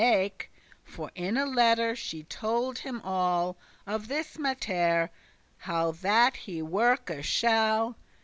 * 0.01 0.01
*mate 0.01 0.47
For 0.83 1.11
in 1.13 1.37
a 1.37 1.45
letter 1.45 1.95
she 1.95 2.17
had 2.21 2.29
told 2.31 2.79
him 2.79 3.01
all 3.03 3.55
Of 3.85 4.07
this 4.07 4.39
matter, 4.39 5.11
how 5.59 5.91
that 5.91 6.35
he 6.37 6.59
worke 6.63 7.13
shall. 7.23 7.95